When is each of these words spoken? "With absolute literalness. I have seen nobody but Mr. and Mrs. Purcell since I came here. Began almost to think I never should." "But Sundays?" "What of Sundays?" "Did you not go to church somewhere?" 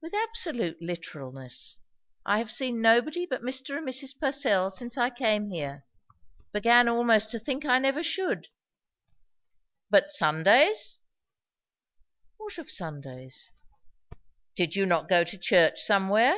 "With 0.00 0.14
absolute 0.14 0.80
literalness. 0.80 1.78
I 2.24 2.38
have 2.38 2.52
seen 2.52 2.80
nobody 2.80 3.26
but 3.26 3.42
Mr. 3.42 3.76
and 3.76 3.88
Mrs. 3.88 4.16
Purcell 4.16 4.70
since 4.70 4.96
I 4.96 5.10
came 5.10 5.48
here. 5.50 5.84
Began 6.52 6.86
almost 6.86 7.32
to 7.32 7.40
think 7.40 7.64
I 7.66 7.80
never 7.80 8.04
should." 8.04 8.46
"But 9.90 10.12
Sundays?" 10.12 11.00
"What 12.36 12.56
of 12.58 12.70
Sundays?" 12.70 13.50
"Did 14.54 14.76
you 14.76 14.86
not 14.86 15.08
go 15.08 15.24
to 15.24 15.36
church 15.36 15.82
somewhere?" 15.82 16.36